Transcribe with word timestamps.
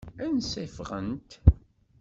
Ansa 0.25 0.59
i 0.65 0.67
ffɣent? 0.75 1.31